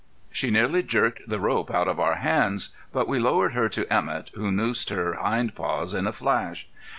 She 0.31 0.49
nearly 0.49 0.81
jerked 0.81 1.29
the 1.29 1.39
rope 1.39 1.69
out 1.69 1.87
of 1.87 1.99
our 1.99 2.15
hands, 2.15 2.69
but 2.91 3.07
we 3.07 3.19
lowered 3.19 3.53
her 3.53 3.69
to 3.69 3.85
Emett, 3.95 4.29
who 4.33 4.51
noosed 4.51 4.89
her 4.89 5.13
hind 5.13 5.53
paws 5.53 5.93
in 5.93 6.07
a 6.07 6.11
flash. 6.11 6.67